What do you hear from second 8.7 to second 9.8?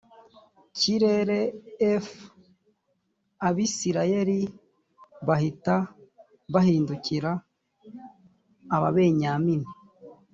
ababenyamini